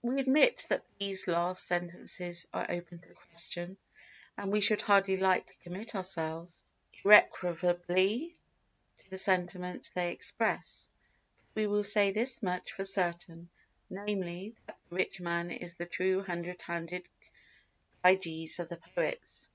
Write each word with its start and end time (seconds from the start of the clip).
We 0.00 0.22
admit 0.22 0.64
that 0.70 0.86
these 0.98 1.28
last 1.28 1.66
sentences 1.66 2.48
are 2.54 2.64
open 2.70 2.98
to 2.98 3.12
question, 3.28 3.76
and 4.38 4.50
we 4.50 4.62
should 4.62 4.80
hardly 4.80 5.18
like 5.18 5.46
to 5.48 5.64
commit 5.64 5.94
ourselves 5.94 6.50
irrecoverably 7.04 8.34
to 9.04 9.10
the 9.10 9.18
sentiments 9.18 9.90
they 9.90 10.12
express; 10.12 10.88
but 11.52 11.60
we 11.60 11.66
will 11.66 11.84
say 11.84 12.10
this 12.10 12.42
much 12.42 12.72
for 12.72 12.86
certain, 12.86 13.50
namely, 13.90 14.56
that 14.64 14.78
the 14.88 14.96
rich 14.96 15.20
man 15.20 15.50
is 15.50 15.74
the 15.74 15.84
true 15.84 16.22
hundred 16.22 16.62
handed 16.62 17.06
Gyges 18.02 18.58
of 18.58 18.70
the 18.70 18.78
poets. 18.78 19.50